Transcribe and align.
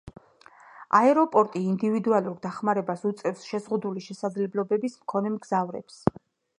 აეროპორტი 0.99 1.61
ინდივიდუალურ 1.73 2.39
დახმარებას 2.47 3.05
უწევს 3.13 3.47
შეზღუდული 3.53 4.07
შესაძლებლობების 4.09 5.01
მქონე 5.05 5.37
მგზავრებს. 5.39 6.07